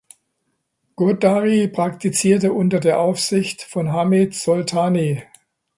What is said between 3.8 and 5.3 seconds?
Hamid Soltani.